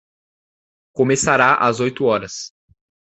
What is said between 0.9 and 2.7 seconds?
Começará às oito horas.